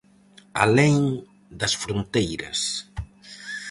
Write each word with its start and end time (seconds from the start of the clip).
"Alén 0.63 0.95
das 1.59 1.73
fronteiras". 1.83 2.59